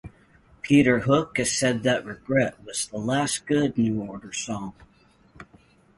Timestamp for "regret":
2.07-2.63